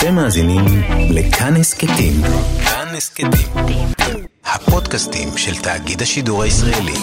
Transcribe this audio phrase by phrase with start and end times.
[0.00, 0.64] אתם מאזינים
[1.10, 2.12] לכאן הסכתים.
[2.64, 3.86] כאן הסכתים.
[4.44, 6.98] הפודקאסטים של תאגיד השידור הישראלי.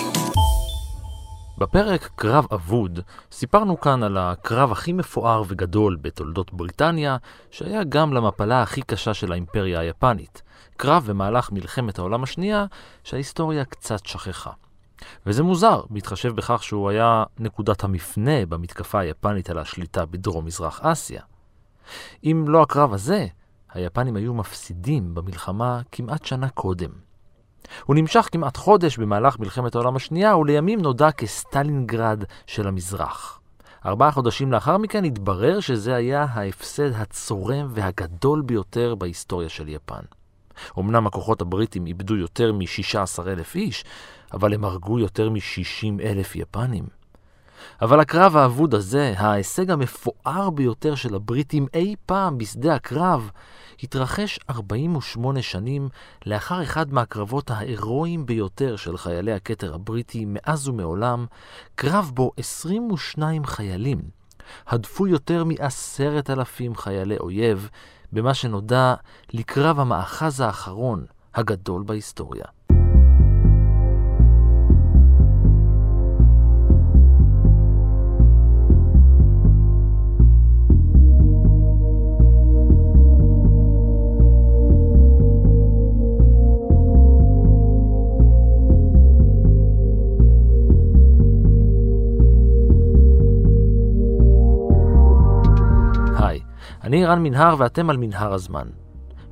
[1.57, 2.99] בפרק קרב אבוד
[3.31, 7.18] סיפרנו כאן על הקרב הכי מפואר וגדול בתולדות בריטניה,
[7.52, 10.41] שהיה גם למפלה הכי קשה של האימפריה היפנית.
[10.77, 12.66] קרב במהלך מלחמת העולם השנייה
[13.04, 14.52] שההיסטוריה קצת שכחה.
[15.25, 21.21] וזה מוזר, בהתחשב בכך שהוא היה נקודת המפנה במתקפה היפנית על השליטה בדרום-מזרח אסיה.
[22.23, 23.27] אם לא הקרב הזה,
[23.73, 26.89] היפנים היו מפסידים במלחמה כמעט שנה קודם.
[27.86, 33.39] הוא נמשך כמעט חודש במהלך מלחמת העולם השנייה, ולימים נודע כסטלינגרד של המזרח.
[33.86, 40.02] ארבעה חודשים לאחר מכן התברר שזה היה ההפסד הצורם והגדול ביותר בהיסטוריה של יפן.
[40.80, 43.86] אמנם הכוחות הבריטים איבדו יותר מ-16,000 איש,
[44.33, 46.97] אבל הם הרגו יותר מ-60 אלף יפנים.
[47.81, 53.31] אבל הקרב האבוד הזה, ההישג המפואר ביותר של הבריטים אי פעם בשדה הקרב,
[53.84, 55.90] התרחש 48 שנים
[56.26, 61.26] לאחר אחד מהקרבות ההירואיים ביותר של חיילי הכתר הבריטי מאז ומעולם,
[61.76, 64.02] קרב בו 22 חיילים
[64.68, 67.70] הדפו יותר מעשרת אלפים חיילי אויב,
[68.12, 68.96] במה שנודע
[69.34, 72.56] לקרב המאחז האחרון הגדול בהיסטוריה.
[96.88, 98.68] אני רן מנהר ואתם על מנהר הזמן.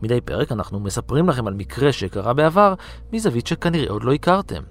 [0.02, 2.74] מדי פרק אנחנו מספרים לכם על מקרה שקרה בעבר
[3.14, 4.64] מזווית שכנראה עוד לא הכרתם.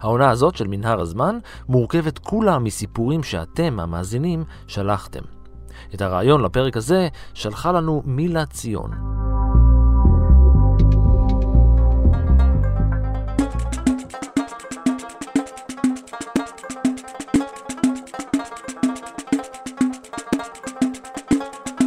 [0.00, 5.22] העונה הזאת של מנהר הזמן מורכבת כולה מסיפורים שאתם, המאזינים, שלחתם.
[5.94, 9.21] את הרעיון לפרק הזה שלחה לנו מילה ציון.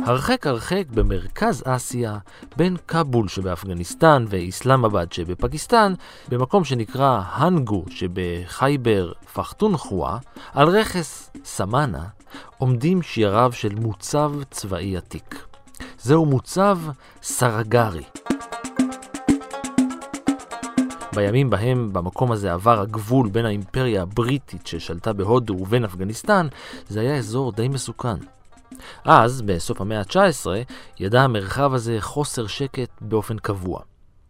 [0.05, 2.17] הרחק הרחק במרכז אסיה,
[2.57, 5.93] בין כבול שבאפגניסטן ואיסלאמבד שבפקיסטן,
[6.29, 10.17] במקום שנקרא הנגו שבחייבר פחטונחואה,
[10.53, 12.03] על רכס סמנה,
[12.57, 15.45] עומדים שיריו של מוצב צבאי עתיק.
[15.99, 16.79] זהו מוצב
[17.23, 18.03] סרגרי.
[21.15, 26.47] בימים בהם במקום הזה עבר הגבול בין האימפריה הבריטית ששלטה בהודו ובין אפגניסטן,
[26.89, 28.17] זה היה אזור די מסוכן.
[29.05, 30.45] אז, בסוף המאה ה-19,
[30.99, 33.79] ידע המרחב הזה חוסר שקט באופן קבוע.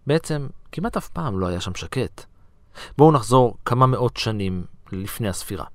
[0.07, 2.25] בעצם, כמעט אף פעם לא היה שם שקט.
[2.97, 5.66] בואו נחזור כמה מאות שנים לפני הספירה.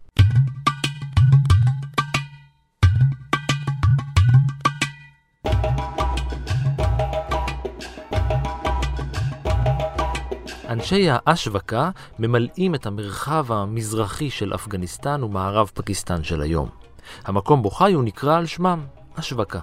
[10.69, 16.80] אנשי האשווקה ממלאים את המרחב המזרחי של אפגניסטן ומערב פקיסטן של היום.
[17.25, 18.85] המקום בו חיו נקרא על שמם,
[19.19, 19.61] אשווקה.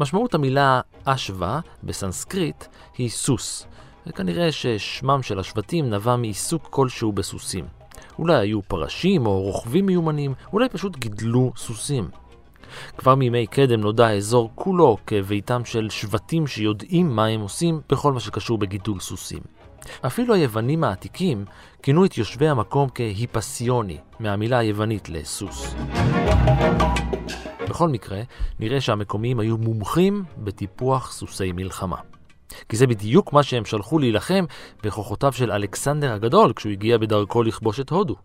[0.00, 2.64] משמעות המילה אשווה בסנסקריט
[2.98, 3.66] היא סוס,
[4.06, 7.64] וכנראה ששמם של השבטים נבע מעיסוק כלשהו בסוסים.
[8.18, 12.08] אולי היו פרשים או רוכבים מיומנים, אולי פשוט גידלו סוסים.
[12.98, 18.20] כבר מימי קדם נודע האזור כולו כביתם של שבטים שיודעים מה הם עושים בכל מה
[18.20, 19.40] שקשור בגידול סוסים.
[20.06, 21.44] אפילו היוונים העתיקים
[21.82, 25.74] כינו את יושבי המקום כהיפסיוני, מהמילה היוונית לסוס.
[27.68, 28.22] בכל מקרה,
[28.60, 31.96] נראה שהמקומיים היו מומחים בטיפוח סוסי מלחמה.
[32.68, 34.44] כי זה בדיוק מה שהם שלחו להילחם
[34.82, 38.16] בכוחותיו של אלכסנדר הגדול כשהוא הגיע בדרכו לכבוש את הודו.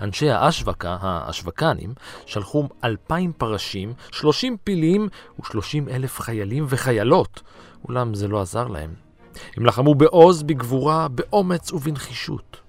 [0.00, 1.94] אנשי האשווקה, האשווקנים,
[2.26, 5.08] שלחו אלפיים פרשים, שלושים פילים
[5.40, 7.42] ושלושים אלף חיילים וחיילות,
[7.88, 8.94] אולם זה לא עזר להם.
[9.56, 12.63] הם לחמו בעוז, בגבורה, באומץ ובנחישות.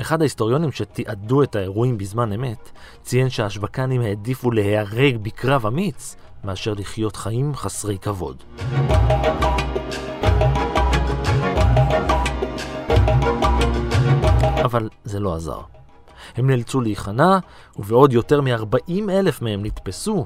[0.00, 2.70] אחד ההיסטוריונים שתיעדו את האירועים בזמן אמת,
[3.02, 8.42] ציין שהשווקנים העדיפו להיהרג בקרב אמיץ, מאשר לחיות חיים חסרי כבוד.
[14.64, 15.60] אבל זה לא עזר.
[16.36, 17.38] הם נאלצו להיכנע,
[17.76, 20.24] ובעוד יותר מ-40 אלף מהם נתפסו,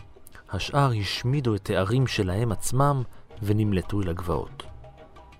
[0.50, 3.02] השאר השמידו את הערים שלהם עצמם
[3.43, 4.62] ונמלטו אל הגבעות.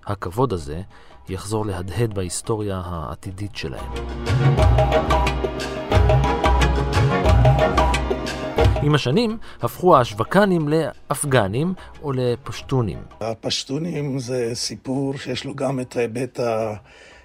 [0.05, 0.81] הכבוד הזה
[1.29, 3.93] יחזור להדהד בהיסטוריה העתידית שלהם.
[8.83, 11.73] עם השנים הפכו האשווקנים לאפגנים
[12.03, 12.97] או לפשטונים.
[13.21, 16.39] הפשטונים זה סיפור שיש לו גם את ההיבט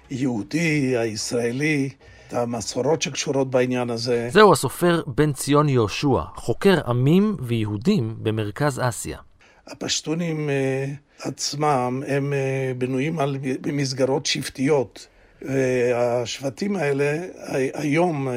[0.09, 1.89] היהודי, הישראלי,
[2.27, 4.29] את המסורות שקשורות בעניין הזה.
[4.31, 9.17] זהו הסופר בן ציון יהושע, חוקר עמים ויהודים במרכז אסיה.
[9.67, 10.85] הפשטונים אה,
[11.19, 15.07] עצמם הם אה, בנויים על במסגרות שבטיות.
[15.41, 17.27] והשבטים האלה,
[17.73, 18.27] היום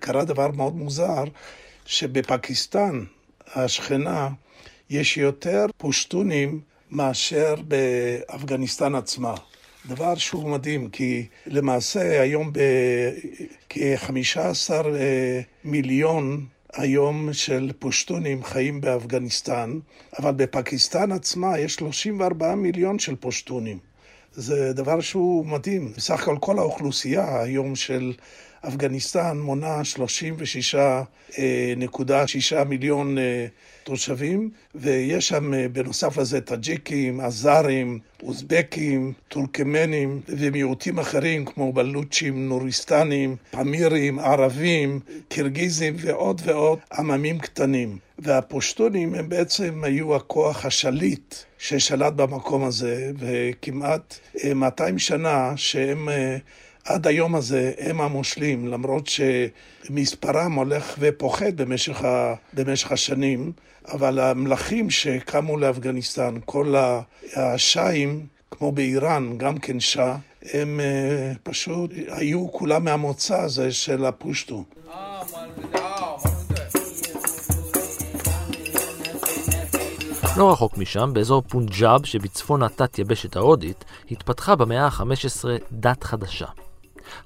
[0.00, 1.24] קרה דבר מאוד מוזר,
[1.86, 3.04] שבפקיסטן,
[3.54, 4.28] השכנה,
[4.90, 6.60] יש יותר פושטונים
[6.90, 9.34] מאשר באפגניסטן עצמה.
[9.86, 14.72] דבר שהוא מדהים, כי למעשה היום בכ-15
[15.64, 19.78] מיליון היום של פושטונים חיים באפגניסטן,
[20.18, 23.78] אבל בפקיסטן עצמה יש 34 מיליון של פושטונים.
[24.32, 25.92] זה דבר שהוא מדהים.
[25.96, 28.12] בסך הכל כל האוכלוסייה היום של
[28.68, 29.80] אפגניסטן מונה
[31.34, 33.46] 36.6 מיליון אה,
[33.84, 43.36] תושבים, ויש שם אה, בנוסף לזה טאג'יקים, עזרים, אוזבקים, טורקמנים ומיעוטים אחרים כמו בלוצ'ים, נוריסטנים,
[43.50, 47.98] פמירים, ערבים, קירגיזים ועוד ועוד עממים קטנים.
[48.18, 54.18] והפושטונים הם בעצם היו הכוח השליט ששלט במקום הזה, וכמעט
[54.54, 56.08] 200 אה, שנה שהם
[56.84, 63.52] עד היום הזה הם המושלים, למרות שמספרם הולך ופוחת במשך, ה, במשך השנים,
[63.92, 66.74] אבל המלכים שקמו לאפגניסטן, כל
[67.36, 70.16] השאים, כמו באיראן, גם כן שאה,
[70.52, 74.64] הם אה, פשוט היו כולם מהמוצא הזה של הפושטו.
[80.36, 86.46] לא רחוק משם, באזור פונג'אב שבצפון התת-יבשת ההודית, התפתחה במאה ה-15 דת חדשה.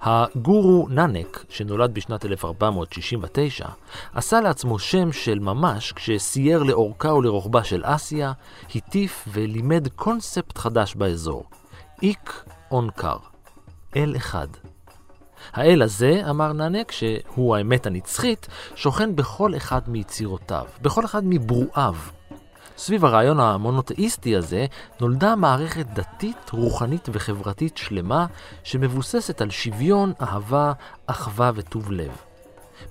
[0.03, 3.67] הגורו נאנק, שנולד בשנת 1469,
[4.15, 8.33] עשה לעצמו שם של ממש כשסייר לאורכה ולרוחבה של אסיה,
[8.75, 11.45] הטיף ולימד קונספט חדש באזור,
[12.03, 13.17] איק אונקר,
[13.97, 14.49] אל אחד.
[15.53, 21.95] האל הזה, אמר נאנק, שהוא האמת הנצחית, שוכן בכל אחד מיצירותיו, בכל אחד מברואיו,
[22.77, 24.67] סביב הרעיון המונותאיסטי הזה
[25.01, 28.27] נולדה מערכת דתית, רוחנית וחברתית שלמה
[28.65, 30.73] שמבוססת על שוויון, אהבה,
[31.07, 32.17] אחווה וטוב לב.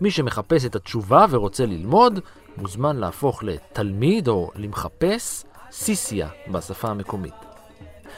[0.02, 2.20] מי שמחפש את התשובה ורוצה ללמוד,
[2.58, 7.34] מוזמן להפוך לתלמיד או למחפש סיסיה בשפה המקומית.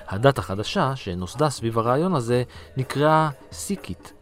[0.08, 2.44] הדת החדשה שנוסדה סביב הרעיון הזה
[2.78, 4.14] נקראה סיקית.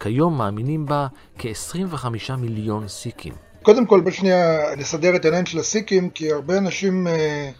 [0.00, 1.06] כיום מאמינים בה
[1.38, 3.43] כ-25 מיליון סיקים.
[3.64, 7.50] קודם כל, בשנייה נסדר את העניין של הסיקים, כי הרבה אנשים, אה,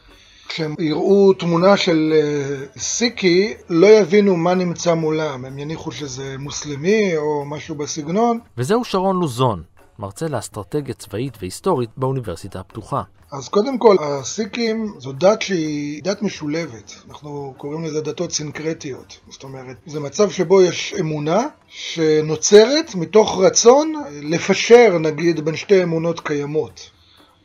[0.49, 5.45] כשהם יראו תמונה של אה, סיקי, לא יבינו מה נמצא מולם.
[5.45, 8.39] הם יניחו שזה מוסלמי או משהו בסגנון.
[8.59, 9.63] וזהו שרון לוזון,
[9.99, 13.03] מרצה לאסטרטגיה צבאית והיסטורית באוניברסיטה הפתוחה.
[13.33, 16.95] אז קודם כל, הסיקים זו דת שהיא דת משולבת.
[17.09, 19.19] אנחנו קוראים לזה דתות סינקרטיות.
[19.31, 26.21] זאת אומרת, זה מצב שבו יש אמונה שנוצרת מתוך רצון לפשר, נגיד, בין שתי אמונות
[26.21, 26.91] קיימות.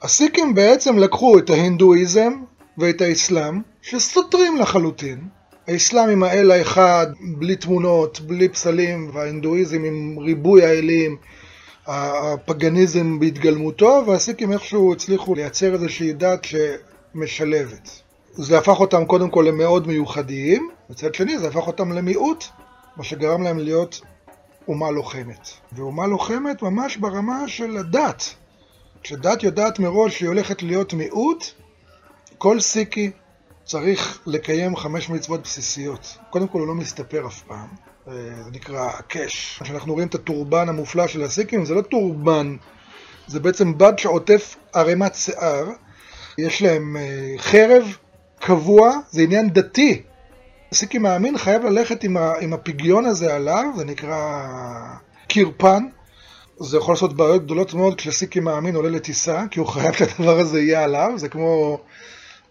[0.01, 2.33] הסיקים בעצם לקחו את ההינדואיזם
[2.77, 5.19] ואת האסלאם, שסותרים לחלוטין.
[5.67, 7.07] האסלאם עם האל האחד,
[7.37, 11.17] בלי תמונות, בלי פסלים, וההינדואיזם עם ריבוי האלים.
[11.91, 17.89] הפגניזם בהתגלמותו, והסיקים איכשהו הצליחו לייצר איזושהי דת שמשלבת.
[18.33, 22.45] זה הפך אותם קודם כל למאוד מיוחדים, מצד שני זה הפך אותם למיעוט,
[22.97, 24.01] מה שגרם להם להיות
[24.67, 25.49] אומה לוחמת.
[25.71, 28.23] ואומה לוחמת ממש ברמה של הדת.
[29.03, 31.45] כשדת יודעת מראש שהיא הולכת להיות מיעוט,
[32.37, 33.11] כל סיקי
[33.69, 36.17] צריך לקיים חמש מצוות בסיסיות.
[36.29, 37.67] קודם כל הוא לא מסתפר אף פעם.
[38.07, 39.59] אה, זה נקרא קאש.
[39.63, 42.55] כשאנחנו רואים את הטורבן המופלא של הסיקים, זה לא טורבן,
[43.27, 45.65] זה בעצם בד שעוטף ערימת שיער.
[46.37, 47.97] יש להם אה, חרב
[48.39, 50.01] קבוע, זה עניין דתי.
[50.71, 54.47] הסיקי מאמין חייב ללכת עם, ה, עם הפיגיון הזה עליו, זה נקרא
[55.27, 55.83] קירפן.
[56.59, 60.61] זה יכול לעשות בעיות גדולות מאוד כשסיקי מאמין עולה לטיסה, כי הוא חייב שהדבר הזה
[60.61, 61.79] יהיה עליו, זה כמו,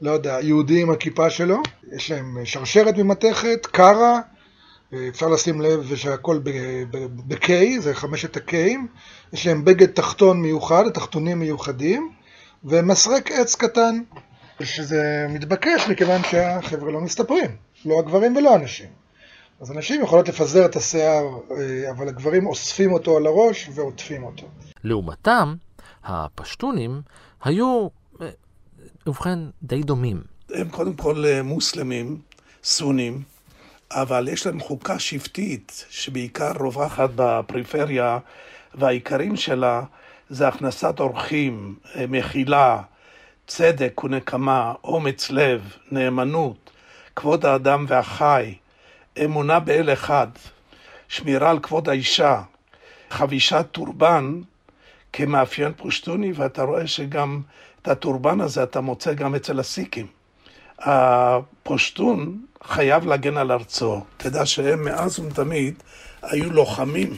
[0.00, 1.57] לא יודע, יהודי עם הכיפה שלו.
[1.93, 4.21] יש להם שרשרת ממתכת, קרה,
[5.09, 6.40] אפשר לשים לב שהכל
[7.26, 8.78] ב-K, זה חמשת ה-K'ים,
[9.33, 12.12] יש להם בגד תחתון מיוחד, תחתונים מיוחדים,
[12.64, 14.00] ומסרק עץ קטן,
[14.62, 18.88] שזה מתבקש מכיוון שהחבר'ה לא מסתפרים, לא הגברים ולא הנשים.
[19.61, 24.47] אז הנשים יכולות לפזר את השיער, אה, אבל הגברים אוספים אותו על הראש ועוטפים אותו.
[24.85, 25.55] לעומתם,
[26.05, 27.02] הפשטונים
[27.45, 27.88] היו,
[29.09, 30.23] ובכן, די דומים.
[30.55, 32.19] הם קודם כל אה, מוסלמים,
[32.65, 33.23] סונים,
[33.91, 38.19] אבל יש להם חוקה שבטית שבעיקר רווחת בפריפריה,
[38.75, 39.83] והעיקרים שלה
[40.29, 42.83] זה הכנסת אורחים, אה, מחילה,
[43.47, 46.71] צדק ונקמה, אומץ לב, נאמנות,
[47.17, 48.55] כבוד האדם והחי,
[49.25, 50.29] אמונה באל אחד,
[51.09, 52.43] שמירה על כבוד האישה,
[53.11, 54.41] חבישת טורבן
[55.12, 57.41] כמאפיין פושטוני, ואתה רואה שגם
[57.88, 60.07] הטורבן הזה אתה מוצא גם אצל הסיקים.
[60.78, 64.00] הפושטון חייב להגן על ארצו.
[64.16, 65.75] תדע שהם מאז ומתמיד
[66.23, 67.16] היו לוחמים,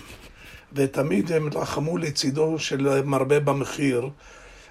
[0.73, 4.09] ותמיד הם לחמו לצידו של מרבה במחיר,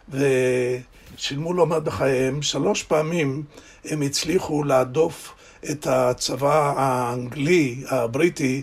[0.10, 2.42] ושילמו לא מעט בחייהם.
[2.42, 3.44] שלוש פעמים
[3.86, 5.36] הם הצליחו להדוף
[5.72, 8.62] את הצבא האנגלי, הבריטי,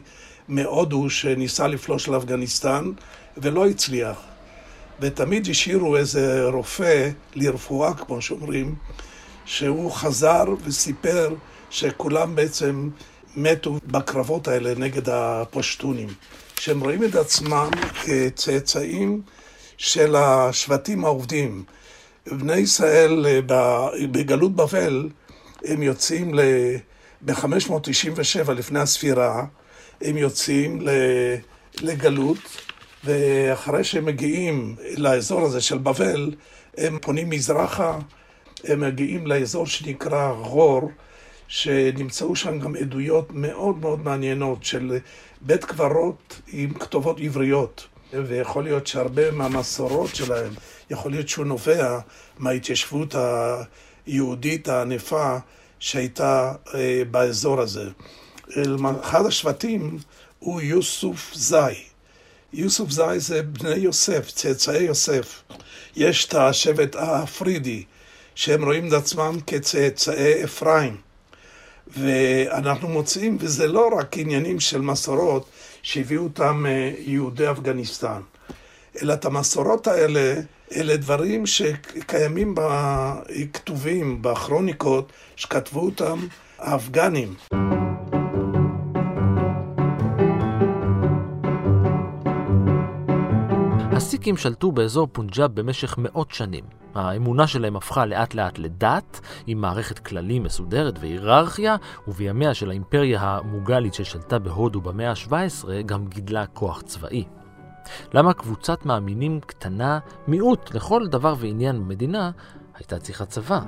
[0.48, 2.92] מהודו, שניסה לפלוש לאפגניסטן,
[3.36, 4.16] ולא הצליח.
[5.00, 8.74] ותמיד השאירו איזה רופא לרפואה, כמו שאומרים,
[9.44, 11.34] שהוא חזר וסיפר
[11.70, 12.88] שכולם בעצם
[13.36, 16.08] מתו בקרבות האלה נגד הפשטונים.
[16.60, 17.70] שהם רואים את עצמם
[18.04, 19.22] כצאצאים
[19.78, 21.64] של השבטים העובדים.
[22.26, 23.42] בני ישראל
[24.10, 25.08] בגלות בבל,
[25.64, 26.36] הם יוצאים
[27.24, 29.44] ב-597 לפני הספירה,
[30.00, 30.86] הם יוצאים
[31.80, 32.38] לגלות,
[33.06, 36.34] ואחרי שהם מגיעים לאזור הזה של בבל,
[36.78, 37.98] הם פונים מזרחה,
[38.64, 40.90] הם מגיעים לאזור שנקרא רור,
[41.48, 44.98] שנמצאו שם גם עדויות מאוד מאוד מעניינות של
[45.40, 47.86] בית קברות עם כתובות עבריות.
[48.12, 50.52] ויכול להיות שהרבה מהמסורות שלהם,
[50.90, 51.98] יכול להיות שהוא נובע
[52.38, 53.14] מההתיישבות
[54.06, 55.36] היהודית הענפה
[55.78, 57.90] שהייתה אה, באזור הזה.
[59.00, 59.98] אחד השבטים
[60.38, 61.56] הוא יוסוף זי.
[62.52, 65.42] יוסוף זי זה בני יוסף, צאצאי יוסף.
[65.96, 67.84] יש את השבט הפרידי,
[68.34, 70.96] שהם רואים את עצמם כצאצאי אפרים.
[71.86, 75.48] ואנחנו מוצאים, וזה לא רק עניינים של מסורות
[75.82, 78.20] שהביאו אותם אה, יהודי אפגניסטן,
[79.02, 80.34] אלא את המסורות האלה,
[80.76, 86.26] אלה דברים שקיימים בכתובים, בכרוניקות, שכתבו אותם
[86.58, 87.34] האפגנים.
[94.26, 96.64] הסיקים שלטו באזור פונג'אב במשך מאות שנים.
[96.94, 101.76] האמונה שלהם הפכה לאט לאט לדת, עם מערכת כללים מסודרת והיררכיה,
[102.08, 107.24] ובימיה של האימפריה המוגלית ששלטה בהודו במאה ה-17 גם גידלה כוח צבאי.
[108.14, 112.30] למה קבוצת מאמינים קטנה, מיעוט לכל דבר ועניין במדינה,
[112.74, 113.60] הייתה צריכה צבא?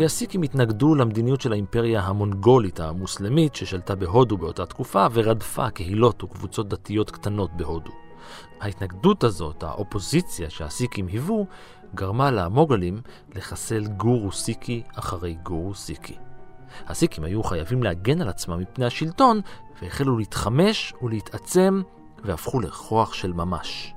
[0.00, 6.68] כי הסיקים התנגדו למדיניות של האימפריה המונגולית המוסלמית ששלטה בהודו באותה תקופה ורדפה קהילות וקבוצות
[6.68, 7.90] דתיות קטנות בהודו.
[8.60, 11.46] ההתנגדות הזאת, האופוזיציה שהסיקים היוו,
[11.94, 13.00] גרמה למוגלים
[13.34, 16.16] לחסל גורו סיקי אחרי גורו סיקי.
[16.86, 19.40] הסיקים היו חייבים להגן על עצמם מפני השלטון
[19.82, 21.82] והחלו להתחמש ולהתעצם
[22.24, 23.94] והפכו לכוח של ממש.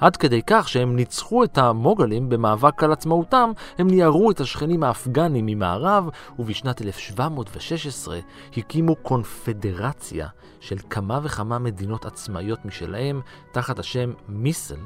[0.00, 5.46] עד כדי כך שהם ניצחו את המוגלים במאבק על עצמאותם, הם ניירו את השכנים האפגנים
[5.46, 6.08] ממערב,
[6.38, 8.18] ובשנת 1716
[8.56, 10.28] הקימו קונפדרציה
[10.60, 13.20] של כמה וכמה מדינות עצמאיות משלהם,
[13.52, 14.80] תחת השם מיסל,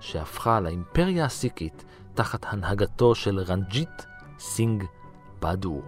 [0.00, 4.02] שהפכה לאימפריה הסיקית תחת הנהגתו של רנג'יט
[4.38, 4.84] סינג
[5.40, 5.82] בדור.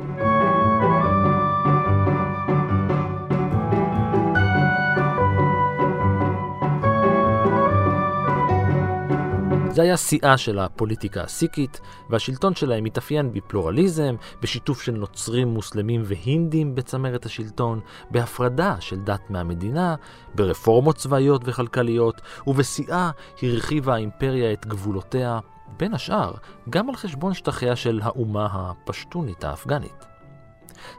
[9.75, 16.75] זה היה שיאה של הפוליטיקה הסיקית, והשלטון שלהם מתאפיין בפלורליזם, בשיתוף של נוצרים, מוסלמים והינדים
[16.75, 19.95] בצמרת השלטון, בהפרדה של דת מהמדינה,
[20.35, 23.11] ברפורמות צבאיות וכלכליות, ובשיאה
[23.43, 25.39] הרחיבה האימפריה את גבולותיה,
[25.77, 26.33] בין השאר,
[26.71, 30.05] גם על חשבון שטחיה של האומה הפשטונית האפגנית.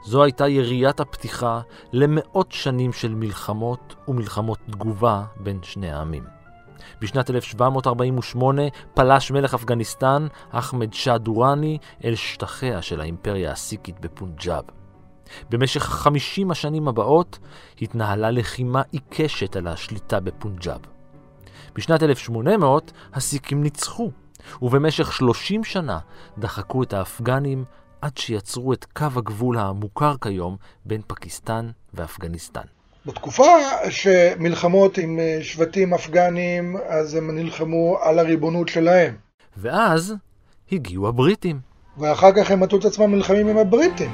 [0.05, 1.61] זו הייתה יריית הפתיחה
[1.93, 6.34] למאות שנים של מלחמות ומלחמות תגובה בין שני העמים.
[7.01, 8.61] בשנת 1748
[8.93, 14.63] פלש מלך אפגניסטן, אחמד שאה דוראני, אל שטחיה של האימפריה הסיקית בפונג'אב.
[15.49, 17.39] במשך 50 השנים הבאות
[17.81, 20.81] התנהלה לחימה עיקשת על השליטה בפונג'אב.
[21.75, 24.11] בשנת 1800 הסיקים ניצחו,
[24.61, 25.99] ובמשך 30 שנה
[26.37, 27.65] דחקו את האפגנים
[28.01, 32.74] עד שיצרו את קו הגבול המוכר כיום בין פקיסטן ואפגניסטן.
[33.05, 33.57] בתקופה
[33.89, 39.15] שמלחמות עם אה, שבטים אפגנים, אז הם נלחמו על הריבונות שלהם.
[39.57, 40.15] ואז
[40.71, 41.59] הגיעו הבריטים.
[41.97, 44.11] ואחר כך הם מצאו את עצמם נלחמים עם הבריטים.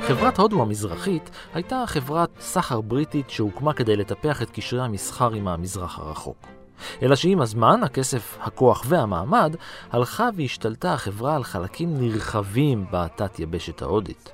[0.00, 5.98] חברת הודו המזרחית הייתה חברת סחר בריטית שהוקמה כדי לטפח את קשרי המסחר עם המזרח
[5.98, 6.56] הרחוק.
[7.02, 9.56] אלא שעם הזמן, הכסף, הכוח והמעמד,
[9.90, 14.32] הלכה והשתלטה החברה על חלקים נרחבים בתת יבשת ההודית.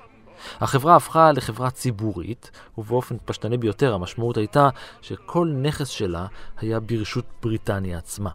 [0.61, 4.69] החברה הפכה לחברה ציבורית, ובאופן פשטני ביותר המשמעות הייתה
[5.01, 6.27] שכל נכס שלה
[6.61, 8.31] היה ברשות בריטניה עצמה.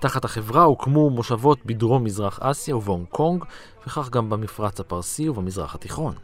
[0.00, 3.44] תחת החברה הוקמו מושבות בדרום מזרח אסיה ובהונג קונג,
[3.86, 6.14] וכך גם במפרץ הפרסי ובמזרח התיכון.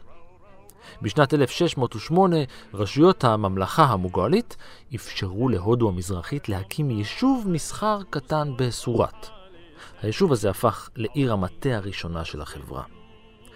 [1.01, 2.37] בשנת 1608
[2.73, 4.57] רשויות הממלכה המוגלית
[4.95, 9.27] אפשרו להודו המזרחית להקים יישוב מסחר קטן בסורט.
[10.01, 12.83] היישוב הזה הפך לעיר המטה הראשונה של החברה.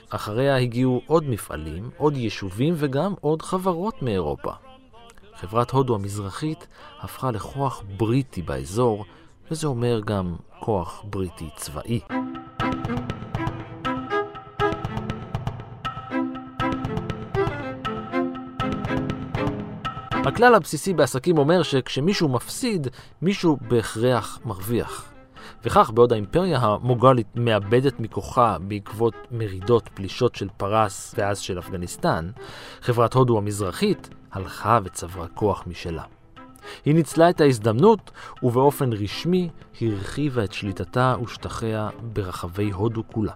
[0.10, 4.52] אחריה הגיעו עוד מפעלים, עוד יישובים וגם עוד חברות מאירופה.
[5.36, 6.68] חברת הודו המזרחית
[7.02, 9.06] הפכה לכוח בריטי באזור,
[9.52, 12.00] וזה אומר גם כוח בריטי צבאי.
[20.26, 22.88] הכלל הבסיסי בעסקים אומר שכשמישהו מפסיד,
[23.22, 25.14] מישהו בהכרח מרוויח.
[25.64, 32.32] וכך בעוד האימפריה המוגלית מאבדת מכוחה בעקבות מרידות פלישות של פרס ואז של אפגניסטן,
[32.82, 36.04] חברת הודו המזרחית הלכה וצברה כוח משלה.
[36.86, 38.12] היא ניצלה את ההזדמנות
[38.44, 39.50] ובאופן רשמי
[39.82, 43.34] הרחיבה את שליטתה ושטחיה ברחבי הודו כולה.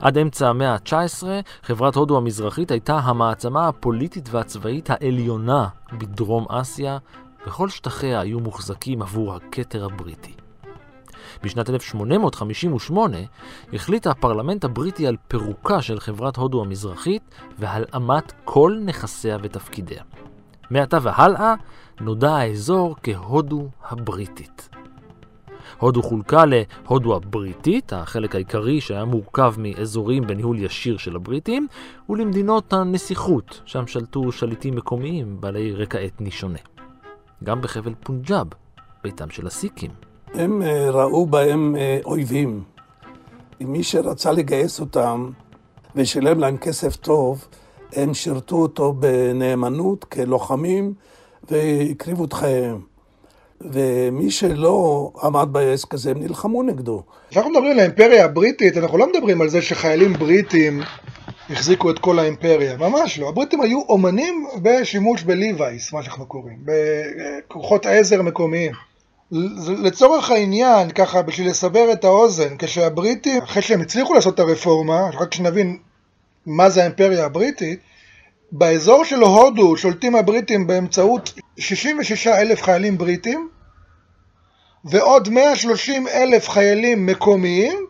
[0.00, 1.22] עד אמצע המאה ה-19
[1.62, 5.68] חברת הודו המזרחית הייתה המעצמה הפוליטית והצבאית העליונה
[5.98, 6.98] בדרום אסיה,
[7.46, 10.34] וכל שטחיה היו מוחזקים עבור הכתר הבריטי.
[11.42, 13.16] בשנת 1858
[13.72, 17.22] החליט הפרלמנט הבריטי על פירוקה של חברת הודו המזרחית
[17.58, 20.02] והלאמת כל נכסיה ותפקידיה.
[20.70, 21.54] מעתה והלאה
[22.00, 24.69] נודע האזור כהודו הבריטית.
[25.80, 31.66] הודו חולקה להודו הבריטית, החלק העיקרי שהיה מורכב מאזורים בניהול ישיר של הבריטים,
[32.08, 36.58] ולמדינות הנסיכות, שם שלטו שליטים מקומיים בעלי רקע אתני שונה.
[37.44, 38.46] גם בחבל פונג'אב,
[39.04, 39.90] ביתם של הסיקים.
[40.34, 42.62] הם אה, ראו בהם אה, אויבים.
[43.60, 45.30] מי שרצה לגייס אותם
[45.96, 47.48] ושילם להם כסף טוב,
[47.92, 50.94] הם שירתו אותו בנאמנות כלוחמים
[51.50, 52.89] והקריבו את חייהם.
[53.60, 57.02] ומי שלא עמד בעסק הזה, הם נלחמו נגדו.
[57.30, 60.82] כשאנחנו מדברים על האימפריה הבריטית, אנחנו לא מדברים על זה שחיילים בריטים
[61.50, 63.28] החזיקו את כל האימפריה, ממש לא.
[63.28, 68.72] הבריטים היו אומנים בשימוש בליווייס, מה שאנחנו קוראים, בכוחות עזר מקומיים.
[69.82, 75.34] לצורך העניין, ככה, בשביל לסבר את האוזן, כשהבריטים, אחרי שהם הצליחו לעשות את הרפורמה, רק
[75.34, 75.78] שנבין
[76.46, 77.78] מה זה האימפריה הבריטית,
[78.52, 83.48] באזור של הודו שולטים הבריטים באמצעות 66 אלף חיילים בריטים
[84.84, 87.86] ועוד 130 אלף חיילים מקומיים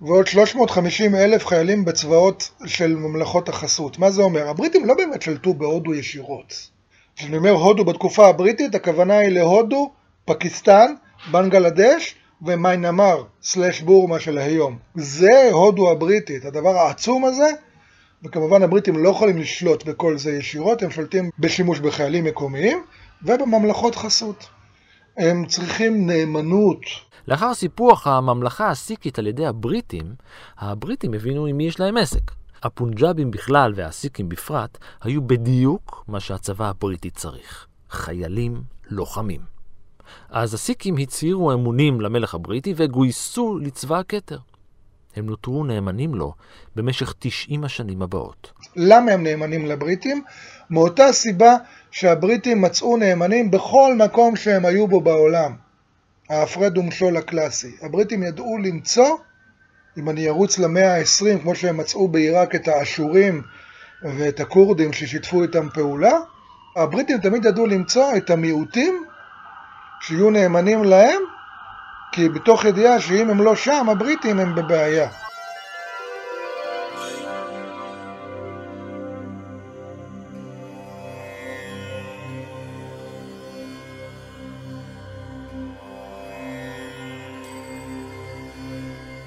[0.00, 3.98] ועוד 350 אלף חיילים בצבאות של ממלכות החסות.
[3.98, 4.48] מה זה אומר?
[4.48, 6.70] הבריטים לא באמת שלטו בהודו ישירות.
[7.16, 9.92] כשאני אומר הודו בתקופה הבריטית, הכוונה היא להודו,
[10.24, 10.94] פקיסטן,
[11.30, 14.78] בנגלדש ומיינמר, סלאש בורמה של היום.
[14.94, 16.44] זה הודו הבריטית.
[16.44, 17.50] הדבר העצום הזה
[18.24, 22.84] וכמובן הבריטים לא יכולים לשלוט בכל זה ישירות, הם שולטים בשימוש בחיילים מקומיים
[23.22, 24.46] ובממלכות חסות.
[25.16, 26.80] הם צריכים נאמנות.
[27.28, 30.14] לאחר סיפוח הממלכה הסיקית על ידי הבריטים,
[30.58, 32.30] הבריטים הבינו עם מי יש להם עסק.
[32.62, 37.66] הפונג'בים בכלל והסיקים בפרט היו בדיוק מה שהצבא הבריטי צריך.
[37.90, 39.40] חיילים לוחמים.
[40.30, 44.38] אז הסיקים הצהירו אמונים למלך הבריטי וגויסו לצבא הכתר.
[45.16, 46.32] הם נותרו נאמנים לו
[46.76, 48.52] במשך 90 השנים הבאות.
[48.76, 50.24] למה הם נאמנים לבריטים?
[50.70, 51.56] מאותה סיבה
[51.94, 55.52] שהבריטים מצאו נאמנים בכל מקום שהם היו בו בעולם.
[56.30, 57.76] ההפרד ומשול הקלאסי.
[57.82, 59.16] הבריטים ידעו למצוא,
[59.98, 63.42] אם אני ארוץ למאה ה-20, כמו שהם מצאו בעיראק את האשורים
[64.02, 66.12] ואת הכורדים ששיתפו איתם פעולה,
[66.76, 69.04] הבריטים תמיד ידעו למצוא את המיעוטים
[70.00, 71.20] שיהיו נאמנים להם
[72.12, 75.08] כי בתוך ידיעה שאם הם לא שם, הבריטים הם בבעיה.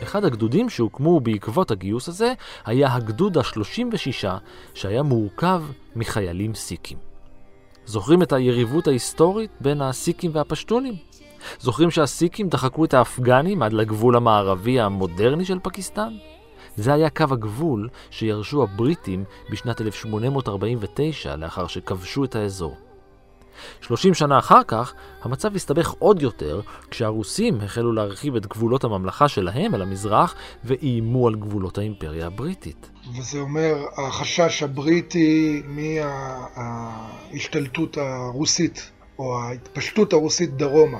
[0.07, 2.33] אחד הגדודים שהוקמו בעקבות הגיוס הזה
[2.65, 4.27] היה הגדוד ה-36
[4.73, 5.63] שהיה מורכב
[5.95, 6.97] מחיילים סיקים.
[7.85, 10.93] זוכרים את היריבות ההיסטורית בין הסיקים והפשטונים?
[11.59, 16.13] זוכרים שהסיקים דחקו את האפגנים עד לגבול המערבי המודרני של פקיסטן?
[16.75, 22.86] זה היה קו הגבול שירשו הבריטים בשנת 1849 לאחר שכבשו את האזור.
[23.81, 24.93] 30 שנה אחר כך,
[25.23, 31.35] המצב הסתבך עוד יותר כשהרוסים החלו להרחיב את גבולות הממלכה שלהם אל המזרח ואיימו על
[31.35, 32.89] גבולות האימפריה הבריטית.
[33.17, 35.61] וזה אומר החשש הבריטי
[37.27, 40.99] מההשתלטות הרוסית, או ההתפשטות הרוסית דרומה.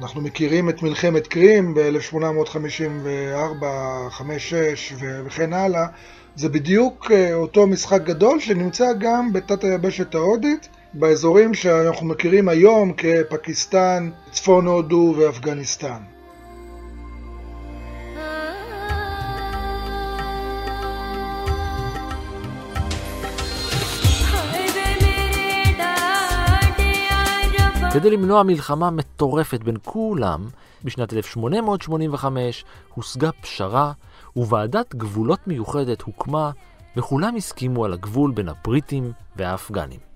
[0.00, 3.64] אנחנו מכירים את מלחמת קרים ב-1854,
[4.10, 5.86] 56 וכן הלאה.
[6.36, 12.92] זה בדיוק אה, אותו משחק גדול שנמצא גם בתת היבשת ההודית באזורים שאנחנו מכירים היום
[12.92, 15.98] כפקיסטן, צפון הודו ואפגניסטן.
[27.92, 30.46] כדי למנוע מלחמה מטורפת בין כולם,
[30.84, 33.92] בשנת 1885 הושגה פשרה
[34.36, 36.50] וועדת גבולות מיוחדת הוקמה
[36.96, 40.09] וכולם הסכימו על הגבול בין הבריטים והאפגנים.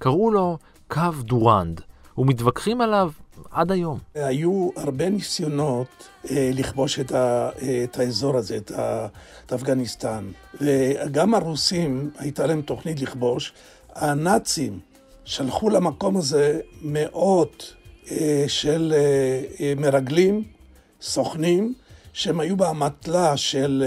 [0.00, 0.58] קראו לו
[0.88, 1.80] קו דורנד,
[2.18, 3.10] ומתווכחים עליו
[3.50, 3.98] עד היום.
[4.14, 9.06] היו הרבה ניסיונות אה, לכבוש את, ה, אה, את האזור הזה, את, ה,
[9.46, 10.24] את אפגניסטן.
[10.60, 13.52] וגם הרוסים, הייתה להם תוכנית לכבוש.
[13.94, 14.78] הנאצים
[15.24, 17.74] שלחו למקום הזה מאות
[18.10, 20.44] אה, של אה, אה, מרגלים,
[21.02, 21.74] סוכנים,
[22.12, 23.84] שהם היו באמתלה של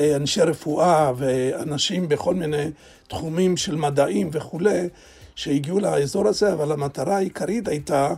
[0.00, 2.70] אנשי רפואה ואנשים בכל מיני
[3.08, 4.88] תחומים של מדעים וכולי,
[5.36, 8.14] שהגיעו לאזור הזה, אבל המטרה העיקרית הייתה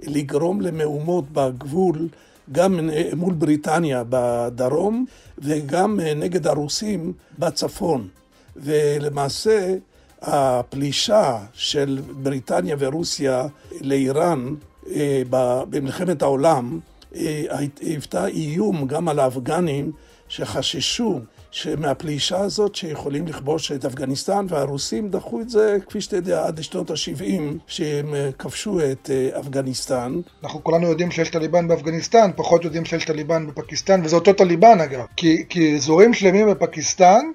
[0.00, 2.08] לגרום למהומות בגבול,
[2.52, 5.06] גם מול בריטניה בדרום
[5.38, 8.08] וגם נגד הרוסים בצפון.
[8.56, 9.74] ולמעשה
[10.22, 13.46] הפלישה של בריטניה ורוסיה
[13.80, 14.54] לאיראן
[14.90, 16.78] אה, במלחמת העולם
[17.16, 17.44] אה,
[17.80, 19.92] היוותה איום גם על האפגנים
[20.28, 21.20] שחששו
[21.56, 26.90] שמהפלישה הזאת שיכולים לכבוש את אפגניסטן והרוסים דחו את זה, כפי שאתה יודע, עד לשנות
[26.90, 30.20] ה-70 שהם אה, כבשו את אפגניסטן.
[30.44, 35.04] אנחנו כולנו יודעים שיש טליבן באפגניסטן, פחות יודעים שיש טליבן בפקיסטן, וזה אותו טליבן אגב.
[35.16, 37.30] כי, כי אזורים שלמים בפקיסטן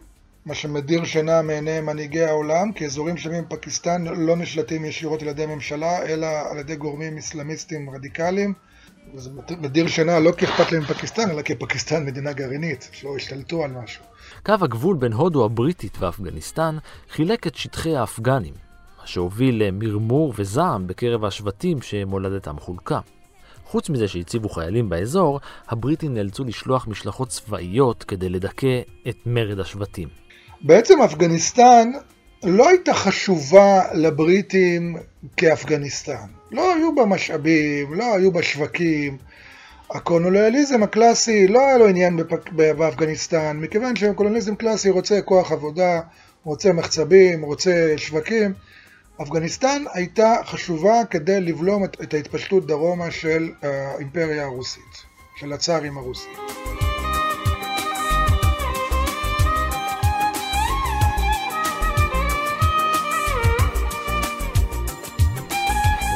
[0.45, 5.43] מה שמדיר שינה מעיני מנהיגי העולם, כי אזורים שלמים בפקיסטן לא נשלטים ישירות על ידי
[5.43, 8.53] הממשלה, אלא על ידי גורמים אסלאמיסטים רדיקליים.
[9.13, 9.29] וזה
[9.62, 13.71] מדיר שינה לא כי אכפת להם מפקיסטן, אלא כי פקיסטן מדינה גרעינית, שלא השתלטו על
[13.71, 14.11] משהו.
[14.45, 16.77] קו הגבול בין הודו הבריטית ואפגניסטן
[17.10, 18.54] חילק את שטחי האפגנים,
[19.01, 22.99] מה שהוביל למרמור וזעם בקרב השבטים שמולדתם חולקה.
[23.65, 30.08] חוץ מזה שהציבו חיילים באזור, הבריטים נאלצו לשלוח משלחות צבאיות כדי לדכא את מרד השבטים.
[30.62, 31.91] בעצם אפגניסטן
[32.43, 34.97] לא הייתה חשובה לבריטים
[35.38, 36.27] כאפגניסטן.
[36.51, 39.17] לא היו בה משאבים, לא היו בה שווקים.
[39.93, 42.51] הקולוניאליזם הקלאסי לא היה לו עניין בפק...
[42.51, 46.01] באפגניסטן, מכיוון שקולוניאליזם קלאסי רוצה כוח עבודה,
[46.43, 48.54] רוצה מחצבים, רוצה שווקים.
[49.21, 55.04] אפגניסטן הייתה חשובה כדי לבלום את, את ההתפשטות דרומה של האימפריה הרוסית,
[55.36, 56.32] של הצארים הרוסים.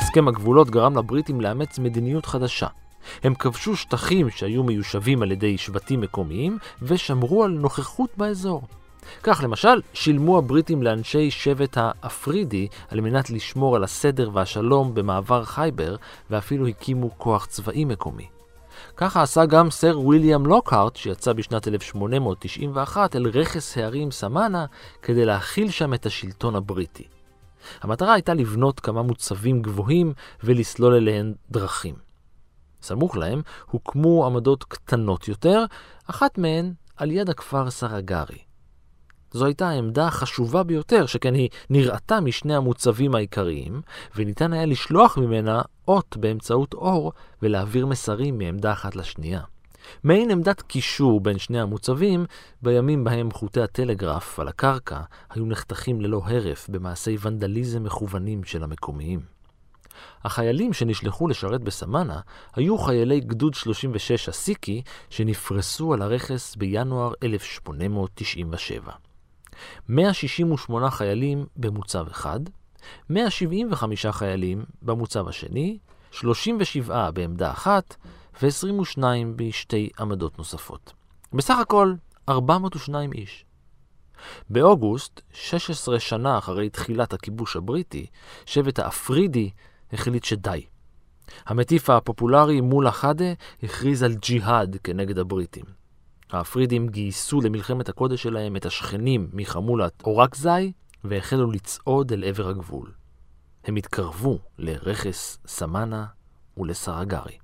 [0.01, 2.67] הסכם הגבולות גרם לבריטים לאמץ מדיניות חדשה.
[3.23, 8.61] הם כבשו שטחים שהיו מיושבים על ידי שבטים מקומיים ושמרו על נוכחות באזור.
[9.23, 15.95] כך למשל, שילמו הבריטים לאנשי שבט האפרידי על מנת לשמור על הסדר והשלום במעבר חייבר,
[16.29, 18.27] ואפילו הקימו כוח צבאי מקומי.
[18.97, 24.65] ככה עשה גם סר ויליאם לוקהארט, שיצא בשנת 1891 אל רכס הערים סמאנה,
[25.01, 27.07] כדי להכיל שם את השלטון הבריטי.
[27.81, 30.13] המטרה הייתה לבנות כמה מוצבים גבוהים
[30.43, 32.04] ולסלול אליהן דרכים.
[32.81, 35.65] סמוך להם הוקמו עמדות קטנות יותר,
[36.09, 38.37] אחת מהן על יד הכפר סרגרי.
[39.31, 43.81] זו הייתה העמדה החשובה ביותר, שכן היא נראתה משני המוצבים העיקריים,
[44.15, 47.11] וניתן היה לשלוח ממנה אות באמצעות אור
[47.41, 49.41] ולהעביר מסרים מעמדה אחת לשנייה.
[50.03, 52.25] מעין עמדת קישור בין שני המוצבים,
[52.61, 59.34] בימים בהם חוטי הטלגרף על הקרקע היו נחתכים ללא הרף במעשי ונדליזם מכוונים של המקומיים.
[60.23, 62.19] החיילים שנשלחו לשרת בסמנה
[62.55, 68.91] היו חיילי גדוד 36 הסיקי שנפרסו על הרכס בינואר 1897.
[69.89, 72.39] 168 חיילים במוצב אחד,
[73.09, 75.77] 175 חיילים במוצב השני,
[76.11, 77.95] 37 בעמדה אחת
[78.41, 79.03] ו-22
[79.35, 80.93] בשתי עמדות נוספות.
[81.33, 81.93] בסך הכל
[82.29, 83.45] 402 איש.
[84.49, 88.05] באוגוסט, 16 שנה אחרי תחילת הכיבוש הבריטי,
[88.45, 89.49] שבט האפרידי
[89.93, 90.65] החליט שדי.
[91.45, 95.65] המטיף הפופולרי מולה חאדה הכריז על ג'יהאד כנגד הבריטים.
[96.31, 100.71] האפרידים גייסו למלחמת הקודש שלהם את השכנים מחמולת אורקזאי
[101.03, 102.91] והחלו לצעוד אל עבר הגבול.
[103.63, 106.05] הם התקרבו לרכס סמנה
[106.57, 107.37] ולסרגרי.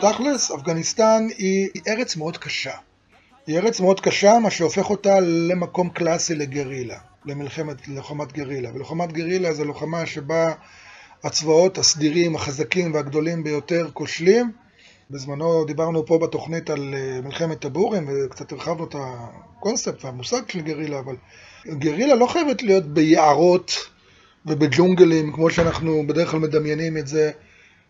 [0.00, 2.72] תכלס, אפגניסטן היא ארץ מאוד קשה.
[3.46, 6.98] היא ארץ מאוד קשה, מה שהופך אותה למקום קלאסי לגרילה.
[7.24, 8.70] למלחמת, ללוחמת גרילה.
[8.74, 10.52] ולוחמת גרילה זה לוחמה שבה
[11.24, 14.52] הצבאות הסדירים, החזקים והגדולים ביותר כושלים,
[15.10, 20.98] בזמנו דיברנו פה בתוכנית על אה, מלחמת הבורים וקצת הרחבנו את הקונספט והמושג של גרילה,
[20.98, 21.16] אבל
[21.66, 23.93] גרילה לא חייבת להיות ביערות
[24.46, 27.30] ובג'ונגלים כמו שאנחנו בדרך כלל מדמיינים את זה.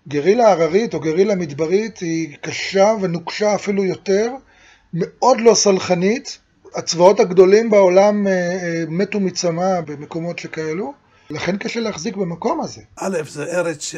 [0.08, 4.32] גרילה הררית או גרילה מדברית היא קשה ונוקשה אפילו יותר,
[4.94, 6.38] מאוד לא סלחנית.
[6.74, 10.92] הצבאות הגדולים בעולם אה, אה, מתו מצמא במקומות שכאלו,
[11.30, 12.82] לכן קשה להחזיק במקום הזה.
[12.96, 13.94] א', זה ארץ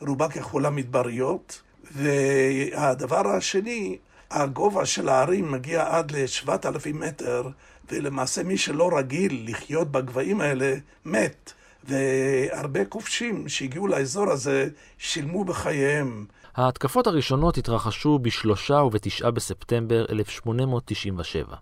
[0.00, 1.62] שרובה ככולה מדבריות,
[1.92, 3.96] והדבר השני,
[4.30, 7.48] הגובה של ההרים מגיע עד ל-7,000 מטר,
[7.90, 11.52] ולמעשה מי שלא רגיל לחיות בגבהים האלה, מת.
[11.88, 16.26] והרבה כובשים שהגיעו לאזור הזה שילמו בחייהם.
[16.54, 21.56] ההתקפות הראשונות התרחשו בשלושה ובתשעה בספטמבר 1897.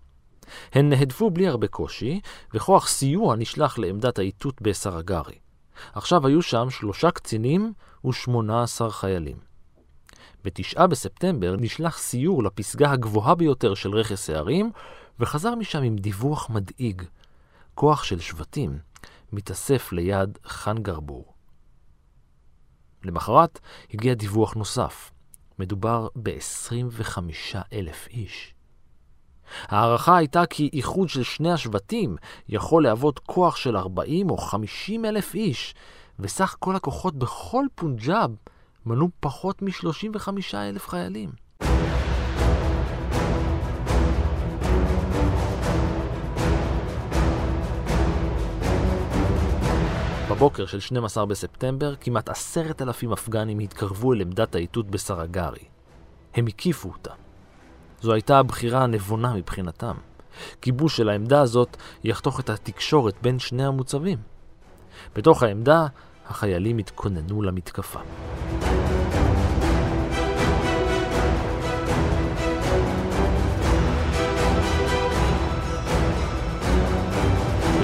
[0.72, 2.20] הן נהדפו בלי הרבה קושי,
[2.54, 5.38] וכוח סיוע נשלח לעמדת האיתות בסרגרי.
[5.94, 7.72] עכשיו היו שם שלושה קצינים
[8.06, 9.36] ושמונה עשר חיילים.
[10.44, 14.70] בתשעה בספטמבר נשלח סיור לפסגה הגבוהה ביותר של רכס הערים,
[15.20, 17.02] וחזר משם עם דיווח מדאיג.
[17.74, 18.78] כוח של שבטים
[19.32, 21.34] מתאסף ליד חאן גרבור.
[23.04, 23.60] למחרת
[23.94, 25.10] הגיע דיווח נוסף.
[25.58, 27.18] מדובר ב-25
[27.72, 28.54] אלף איש.
[29.62, 32.16] ההערכה הייתה כי איחוד של שני השבטים
[32.48, 35.74] יכול להוות כוח של 40 או 50 אלף איש,
[36.18, 38.30] וסך כל הכוחות בכל פונג'אב
[38.86, 41.45] מנו פחות מ-35 אלף חיילים.
[50.36, 55.64] בבוקר של 12 בספטמבר, כמעט עשרת אלפים אפגנים התקרבו אל עמדת האיתות בסרגרי.
[56.34, 57.10] הם הקיפו אותה.
[58.00, 59.94] זו הייתה הבחירה הנבונה מבחינתם.
[60.62, 64.18] כיבוש של העמדה הזאת יחתוך את התקשורת בין שני המוצבים.
[65.14, 65.86] בתוך העמדה,
[66.28, 68.00] החיילים התכוננו למתקפה.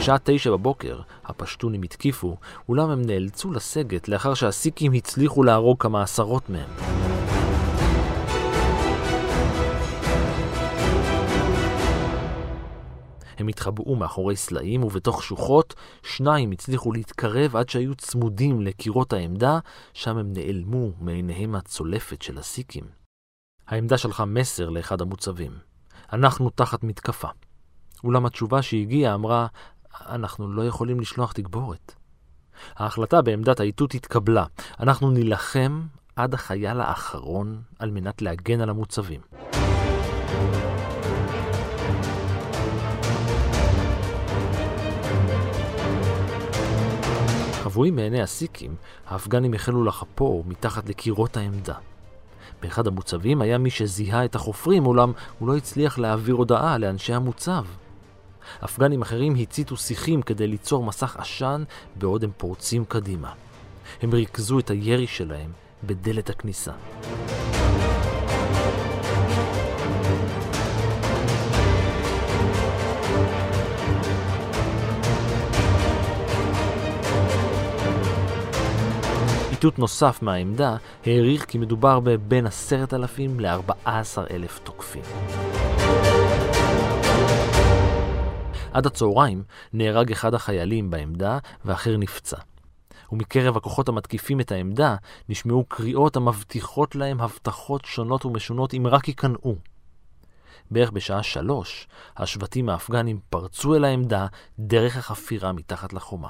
[0.03, 2.37] בשעה תשע בבוקר הפשטונים התקיפו,
[2.69, 6.71] אולם הם נאלצו לסגת לאחר שהסיקים הצליחו להרוג כמה עשרות מהם.
[13.39, 19.59] הם התחבאו מאחורי סלעים, ובתוך שוחות שניים הצליחו להתקרב עד שהיו צמודים לקירות העמדה,
[19.93, 22.85] שם הם נעלמו מעיניהם הצולפת של הסיקים.
[23.67, 25.53] העמדה שלחה מסר לאחד המוצבים.
[26.13, 27.29] אנחנו תחת מתקפה.
[28.05, 29.47] אולם התשובה שהגיעה אמרה,
[30.09, 31.95] אנחנו לא יכולים לשלוח תגבורת.
[32.77, 34.45] ההחלטה בעמדת האיתות התקבלה.
[34.81, 35.83] אנחנו נילחם
[36.17, 39.21] עד החייל האחרון על מנת להגן על המוצבים.
[47.63, 48.75] חבויים מעיני הסיקים,
[49.07, 51.75] האפגנים החלו לחפור מתחת לקירות העמדה.
[52.63, 57.65] באחד המוצבים היה מי שזיהה את החופרים, אולם הוא לא הצליח להעביר הודעה לאנשי המוצב.
[58.65, 61.65] אפגנים אחרים הציתו שיחים כדי ליצור מסך עשן
[61.97, 63.33] בעוד הם פורצים קדימה.
[64.03, 65.53] הם ריכזו את הירי שלהם
[65.85, 66.73] בדלת הכניסה.
[79.63, 80.77] איתות נוסף מהעמדה
[81.07, 85.03] העריך כי מדובר בבין עשרת אלפים לארבע עשר אלף תוקפים.
[88.73, 92.37] עד הצהריים נהרג אחד החיילים בעמדה ואחר נפצע.
[93.13, 94.97] ומקרב הכוחות המתקיפים את העמדה
[95.29, 99.57] נשמעו קריאות המבטיחות להם הבטחות שונות ומשונות אם רק ייכנעו.
[100.71, 104.27] בערך בשעה שלוש, השבטים האפגנים פרצו אל העמדה
[104.59, 106.29] דרך החפירה מתחת לחומה.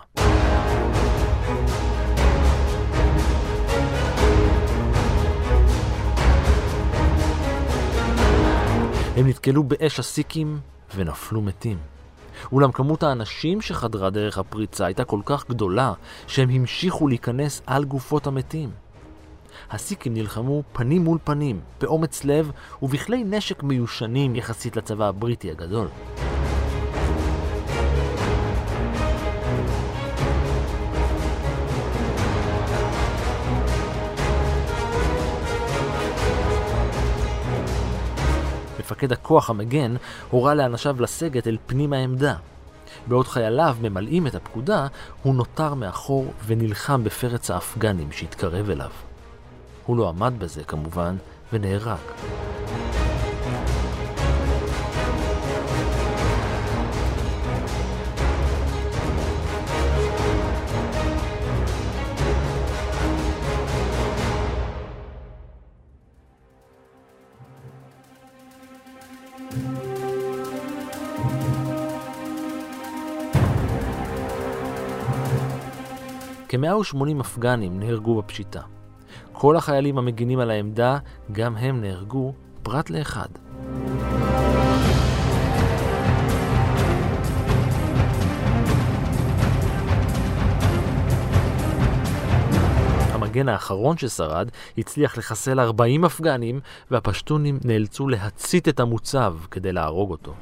[9.17, 10.61] הם נתקלו באש הסיקים
[10.95, 11.92] ונפלו מתים.
[12.53, 15.93] אולם כמות האנשים שחדרה דרך הפריצה הייתה כל כך גדולה,
[16.27, 18.71] שהם המשיכו להיכנס על גופות המתים.
[19.71, 22.51] הסיקים נלחמו פנים מול פנים, באומץ לב
[22.83, 25.89] ובכלי נשק מיושנים יחסית לצבא הבריטי הגדול.
[39.03, 39.95] מפקד הכוח המגן
[40.31, 42.35] הורה לאנשיו לסגת אל פנים העמדה.
[43.07, 44.87] בעוד חייליו ממלאים את הפקודה,
[45.23, 48.91] הוא נותר מאחור ונלחם בפרץ האפגנים שהתקרב אליו.
[49.87, 51.17] הוא לא עמד בזה כמובן,
[51.53, 51.99] ונהרג.
[76.53, 78.61] כ-180 אפגנים נהרגו בפשיטה.
[79.33, 80.99] כל החיילים המגינים על העמדה,
[81.33, 83.29] גם הם נהרגו, פרט לאחד.
[93.13, 96.61] המגן האחרון ששרד הצליח לחסל 40 אפגנים,
[96.91, 100.35] והפשטונים נאלצו להצית את המוצב כדי להרוג אותו.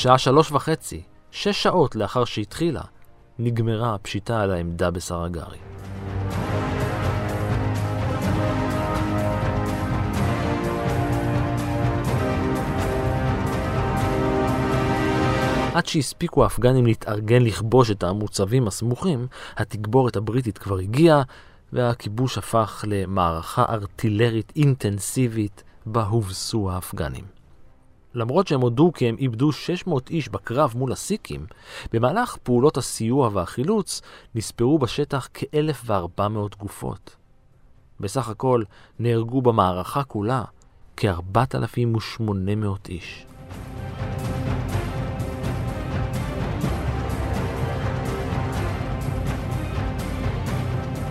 [0.00, 2.80] בשעה שלוש וחצי, שש שעות לאחר שהתחילה,
[3.38, 5.58] נגמרה הפשיטה על העמדה בסרגרי.
[15.74, 21.22] עד שהספיקו האפגנים להתארגן לכבוש את המוצבים הסמוכים, התגבורת הבריטית כבר הגיעה,
[21.72, 27.39] והכיבוש הפך למערכה ארטילרית אינטנסיבית בה הובסו האפגנים.
[28.14, 31.46] למרות שהם הודו כי הם איבדו 600 איש בקרב מול הסיקים,
[31.92, 34.02] במהלך פעולות הסיוע והחילוץ
[34.34, 37.16] נספרו בשטח כ-1,400 גופות.
[38.00, 38.62] בסך הכל
[38.98, 40.44] נהרגו במערכה כולה
[40.96, 43.26] כ-4,800 איש.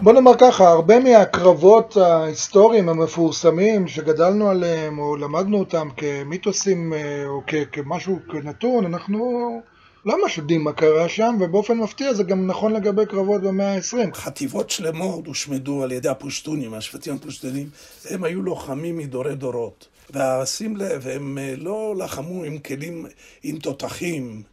[0.03, 7.41] בוא נאמר ככה, הרבה מהקרבות ההיסטוריים המפורסמים שגדלנו עליהם או למדנו אותם כמיתוסים אה, או
[7.71, 9.61] כמשהו כנתון, אנחנו
[10.05, 14.13] לא ממש יודעים מה קרה שם, ובאופן מפתיע זה גם נכון לגבי קרבות במאה ה-20.
[14.13, 17.69] חטיבות שלמות הושמדו על ידי הפושטונים, השבטים הפושטונים,
[18.09, 19.87] הם היו לוחמים מדורי דורות.
[20.13, 23.05] ושים לב, הם אה, לא לחמו עם כלים,
[23.43, 24.43] עם תותחים.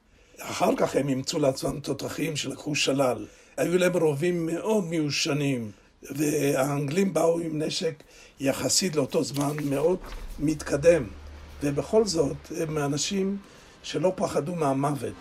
[0.40, 3.26] אחר כך הם אימצו לעצמם תותחים שלקחו שלל.
[3.56, 5.70] היו להם רובים מאוד מיושנים,
[6.02, 8.02] והאנגלים באו עם נשק
[8.40, 9.98] יחסית לאותו זמן מאוד
[10.38, 11.04] מתקדם,
[11.62, 13.36] ובכל זאת הם אנשים
[13.82, 15.14] שלא פחדו מהמוות.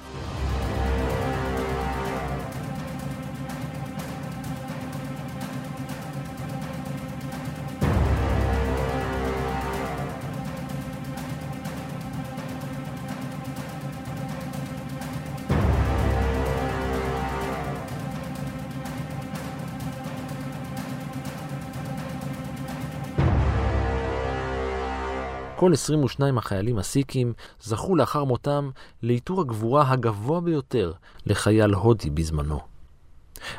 [25.65, 28.69] כל 22 החיילים הסיקים זכו לאחר מותם
[29.01, 30.93] לעיטור הגבורה הגבוה ביותר
[31.25, 32.59] לחייל הודי בזמנו.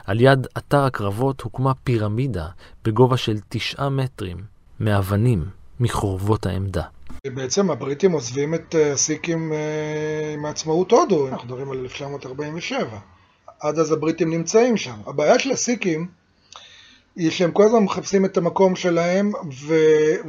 [0.04, 2.46] על יד אתר הקרבות הוקמה פירמידה
[2.84, 4.36] בגובה של תשעה מטרים
[4.80, 5.44] מאבנים
[5.80, 6.82] מחורבות העמדה.
[7.26, 12.98] בעצם הבריטים עוזבים את אה, הסיקים אה, עם עצמאות הודו, אנחנו מדברים על 1947.
[13.60, 14.96] עד אז הבריטים נמצאים שם.
[15.06, 16.06] הבעיה של הסיקים
[17.16, 19.32] היא שהם כל הזמן מחפשים את המקום שלהם,
[19.66, 19.74] ו,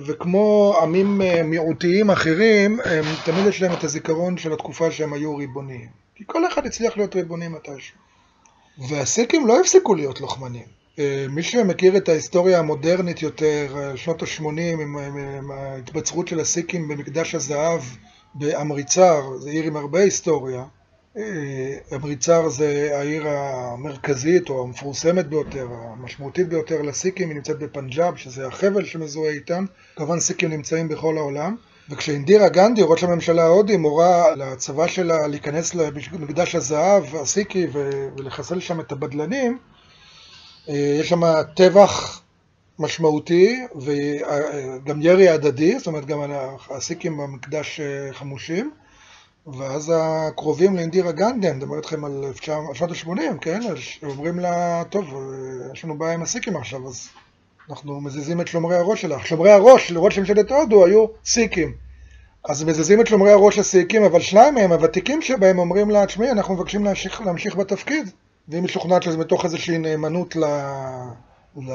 [0.05, 5.35] וכמו עמים אה, מיעוטיים אחרים, הם תמיד יש להם את הזיכרון של התקופה שהם היו
[5.35, 5.89] ריבוניים.
[6.15, 7.97] כי כל אחד הצליח להיות ריבוני מתישהו.
[8.89, 10.65] והסיקים לא הפסיקו להיות לוחמנים.
[10.99, 16.39] אה, מי שמכיר את ההיסטוריה המודרנית יותר, אה, שנות ה-80, עם, עם, עם ההתבצרות של
[16.39, 17.81] הסיקים במקדש הזהב
[18.33, 20.63] באמריצר, זו עיר עם הרבה היסטוריה,
[21.93, 28.47] אמריצר אה, זה העיר המרכזית או המפורסמת ביותר, המשמעותית ביותר לסיקים, היא נמצאת בפנג'אב, שזה
[28.47, 29.65] החבל שמזוהה איתם.
[29.95, 31.55] כמובן סיקים נמצאים בכל העולם.
[31.89, 37.67] וכשאינדירה גנדי, ראש הממשלה ההודי, מורה לצבא שלה להיכנס למקדש הזהב הסיקי
[38.17, 39.57] ולחסל שם את הבדלנים,
[40.69, 41.21] אה, יש שם
[41.55, 42.21] טבח
[42.79, 46.19] משמעותי וגם ירי הדדי, זאת אומרת גם
[46.69, 48.71] הסיקים במקדש אה, חמושים.
[49.53, 52.23] ואז הקרובים לאינדירה גנדי, אני מדבר איתכם על
[52.73, 53.59] שנות ה-80, כן?
[54.03, 55.05] אומרים לה, טוב,
[55.73, 57.09] יש לנו בעיה עם הסיקים עכשיו, אז
[57.69, 59.27] אנחנו מזיזים את שומרי הראש שלך.
[59.27, 61.73] שומרי הראש לראש ממשלת הודו היו סיקים.
[62.49, 66.53] אז מזיזים את שומרי הראש לסיקים, אבל שניים מהם, הוותיקים שבהם, אומרים לה, תשמעי, אנחנו
[66.53, 68.09] מבקשים להמשיך, להמשיך בתפקיד.
[68.47, 70.43] והיא משוכנעת שזה מתוך איזושהי נאמנות ל...
[71.57, 71.71] ל...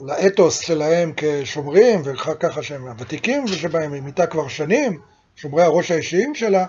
[0.00, 2.02] לאתוס שלהם כשומרים,
[2.40, 4.98] כך שהם הוותיקים שבהם, היא מיטה כבר שנים,
[5.36, 6.66] שומרי הראש האישיים שלה.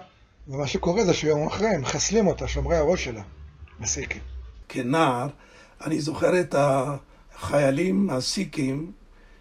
[0.48, 3.22] ומה שקורה זה שיום אחרי הם מחסלים אותה, שומרי הראש שלה,
[3.80, 4.22] בסיקים.
[4.70, 5.28] כנער,
[5.86, 8.92] אני זוכר את החיילים הסיקים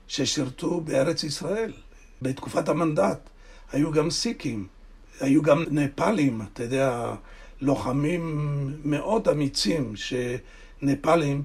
[0.08, 1.72] ששירתו בארץ ישראל,
[2.22, 3.30] בתקופת המנדט.
[3.72, 4.66] היו גם סיקים,
[5.20, 7.14] היו גם נפאלים, אתה יודע,
[7.60, 11.42] לוחמים מאוד אמיצים, שנפאלים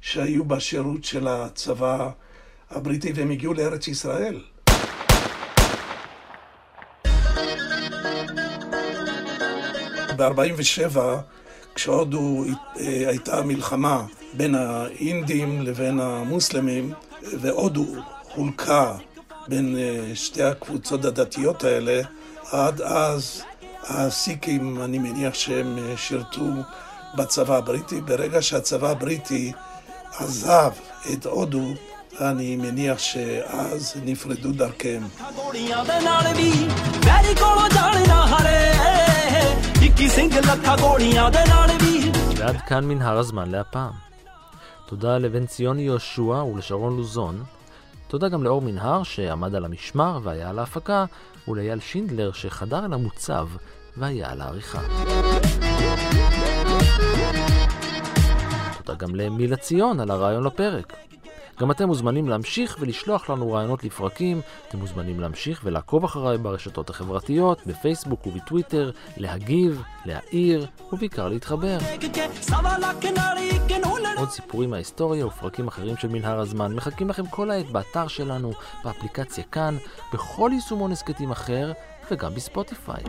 [0.00, 2.10] שהיו בשירות של הצבא
[2.70, 4.42] הבריטי והם הגיעו לארץ ישראל.
[10.30, 10.98] ב-47,
[11.74, 12.44] כשהודו
[12.80, 16.92] אה, הייתה מלחמה בין האינדים לבין המוסלמים,
[17.22, 17.86] והודו
[18.22, 18.94] חולקה
[19.48, 22.02] בין אה, שתי הקבוצות הדתיות האלה,
[22.50, 23.42] עד אז
[23.82, 26.46] הסיקים, אני מניח שהם אה, שירתו
[27.14, 28.00] בצבא הבריטי.
[28.00, 29.52] ברגע שהצבא הבריטי
[30.18, 30.70] עזב
[31.12, 31.64] את הודו,
[32.20, 35.02] אני מניח שאז נפרדו דרכיהם.
[42.36, 43.92] ועד כאן מנהר הזמן להפעם.
[44.86, 47.42] תודה לבן ציוני יהושע ולשרון לוזון.
[48.08, 51.04] תודה גם לאור מנהר שעמד על המשמר והיה על ההפקה,
[51.48, 53.48] ולאייל שינדלר שחדר אל המוצב
[53.96, 54.80] והיה על העריכה.
[58.84, 60.96] תודה גם למילה ציון על הרעיון לפרק.
[61.60, 67.66] גם אתם מוזמנים להמשיך ולשלוח לנו רעיונות לפרקים, אתם מוזמנים להמשיך ולעקוב אחריי ברשתות החברתיות,
[67.66, 71.78] בפייסבוק ובטוויטר, להגיב, להעיר ובעיקר להתחבר.
[74.16, 78.52] עוד סיפורים מההיסטוריה ופרקים אחרים של מנהר הזמן מחכים לכם כל העת באתר שלנו,
[78.84, 79.76] באפליקציה כאן,
[80.12, 81.72] בכל יישומון הסכתים אחר
[82.10, 83.02] וגם בספוטיפיי.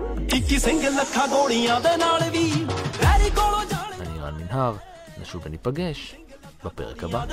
[4.01, 4.75] אני רן מנהר,
[5.21, 6.15] נשוב וניפגש
[6.64, 7.26] בפרק הבא.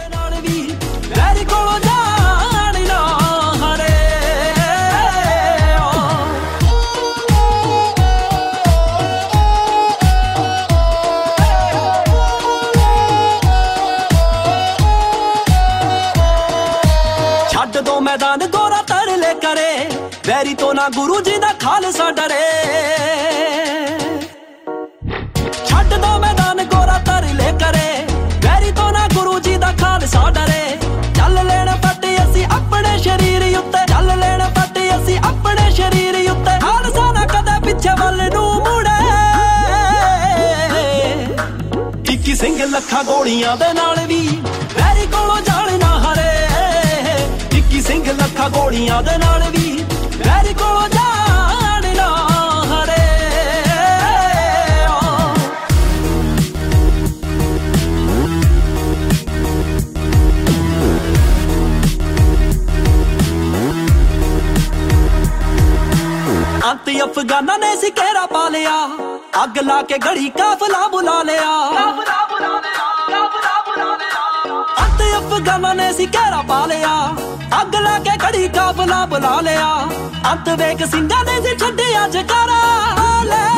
[17.52, 19.72] ਛੱਡ ਦੋ ਮੈਦਾਨ ਗੋਰਾ ਤਰਲੇ ਕਰੇ
[20.28, 22.44] ਵੈਰੀ ਤੋਂ ਨਾ ਗੁਰੂ ਜੀ ਦਾ ਖਾਲਸਾ ਡਰੇ
[42.40, 44.20] ਸਿੰਘ ਲੱਖਾਂ ਗੋਲੀਆਂ ਦੇ ਨਾਲ ਵੀ
[44.76, 49.84] ਵੈਰੀ ਕੋਲੋਂ ਜਾਣ ਨਾ ਹਰੇ ਇੱਕੀ ਸਿੰਘ ਲੱਖਾਂ ਗੋਲੀਆਂ ਦੇ ਨਾਲ ਵੀ
[50.18, 52.08] ਵੈਰੀ ਕੋਲੋਂ ਜਾਣ ਨਾ
[52.72, 53.04] ਹਰੇ
[66.66, 68.78] ਅੰਤ ਅਫਗਾਨਾਂ ਨੇ ਸੀ ਘੇਰਾ ਪਾ ਲਿਆ
[69.44, 72.26] ਅੱਗ ਲਾ ਕੇ ਗੜੀ ਕਾਫਲਾ ਬੁਲਾ ਲਿਆ ਕਾਫਲਾ
[75.41, 76.89] ਅੰਤ ਅਫਗਾਨਾਂ ਨੇ ਸੀ ਘੇਰਾ ਪਾ ਲਿਆ।
[77.61, 79.89] ਅੱਗ ਲਾ ਕੇ ਗੜੀ ਕਾਫਲਾ ਬੁਲਾ ਲਿਆ।
[80.33, 83.49] ਅੰਤ ਵੇਖ ਸਿੰਘਾਂ ਨੇ ਸੀ ਛੱਡਿਆ ਜਕਾਰਾ ਲੈ।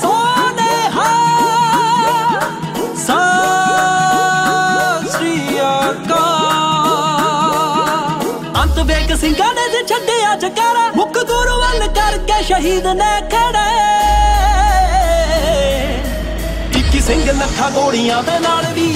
[0.00, 1.08] ਸੋਨੇਹਾ
[2.96, 6.22] ਸਤਿ ਸ੍ਰੀ ਅਕਾਲ।
[8.62, 13.12] ਅੰਤ ਵੇਖ ਸਿੰਘਾਂ ਨੇ ਜੇ ਛੱਡਿਆ ਜਕਾਰਾ। ਮੁੱਖ ਗੁਰੂ ਵੱਲ ਕਰਕੇ ਸ਼ਹੀਦ ਨੇ
[17.54, 18.86] ਸਿੰਘ ਲੱਖਾਂ ਗੋਲੀਆਂ ਦੇ ਨਾਲ ਵੀ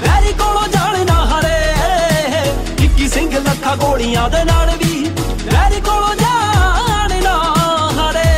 [0.00, 5.10] ਵੈਰੀ ਕੋਲੋਂ ਜਾਣ ਨਾ ਹਰੇ। ਇੱਕੀ ਸਿੰਘ ਲੱਖਾਂ ਗੋਲੀਆਂ ਦੇ ਨਾਲ ਵੀ
[5.52, 7.34] ਵੈਰੀ ਕੋਲੋਂ ਜਾਣ ਨਾ
[7.98, 8.32] ਹਰੇ।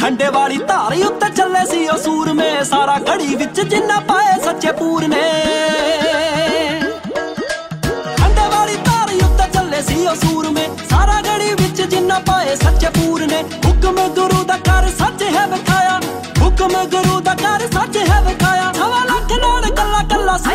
[0.00, 5.06] ਖੰਡੇ ਵਾਲੀ ਧਾਰੀ ਉੱਤੇ ਚੱਲੇ ਸੀ ਉਹ ਸੂਰਮੇ, ਸਾਰਾ ਘੜੀ ਵਿੱਚ ਜਿੰਨਾ ਪਾਏ ਸੱਚੇ ਪੂਰ
[5.08, 5.24] ਨੇ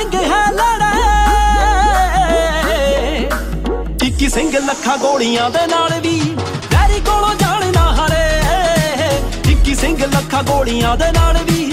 [0.02, 1.00] ਸਿੰਘ ਹੈ ਲੜੇ
[4.08, 6.20] ਇੱਕੀ ਸਿੰਘ ਲੱਖਾਂ ਗੋਲੀਆਂ ਦੇ ਨਾਲ ਵੀ
[6.74, 11.71] ਵੈਰੀ ਕੋਲੋਂ ਜਾਣ ਨਾ ਹਰੇ। ਇੱਕੀ ਸਿੰਘ ਲੱਖਾਂ ਗੋਲੀਆਂ ਦੇ ਨਾਲ ਵੀ